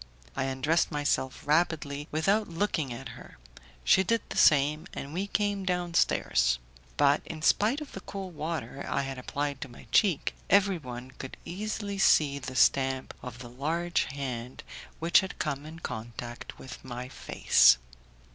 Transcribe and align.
I 0.35 0.45
undressed 0.45 0.89
myself 0.91 1.45
rapidly 1.47 2.07
without 2.09 2.47
looking 2.47 2.91
at 2.91 3.09
her, 3.09 3.37
she 3.83 4.01
did 4.03 4.23
the 4.29 4.35
same, 4.35 4.87
and 4.95 5.13
we 5.13 5.27
came 5.27 5.63
downstairs; 5.63 6.57
but, 6.97 7.21
in 7.23 7.43
spite 7.43 7.81
of 7.81 7.91
the 7.91 7.99
cold 7.99 8.33
water 8.33 8.83
I 8.89 9.03
had 9.03 9.19
applied 9.19 9.61
to 9.61 9.69
my 9.69 9.85
cheek, 9.91 10.33
everyone 10.49 11.11
could 11.19 11.37
easily 11.45 11.99
see 11.99 12.39
the 12.39 12.55
stamp 12.55 13.13
of 13.21 13.37
the 13.37 13.49
large 13.51 14.05
hand 14.05 14.63
which 14.97 15.19
had 15.19 15.37
come 15.37 15.67
in 15.67 15.77
contact 15.77 16.57
with 16.57 16.83
my 16.83 17.07
face. 17.07 17.77